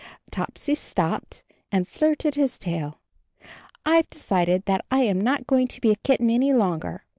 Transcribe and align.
Topsy 0.31 0.73
stopped, 0.73 1.43
and 1.71 1.87
flirted 1.87 2.33
his 2.33 2.57
tail. 2.57 2.99
"I've 3.85 4.09
decided 4.09 4.65
that 4.65 4.83
I 4.89 5.01
am 5.03 5.21
not 5.21 5.45
going 5.45 5.67
to 5.67 5.79
be 5.79 5.91
a 5.91 5.95
kitten 5.95 6.31
any 6.31 6.53
longer. 6.53 7.03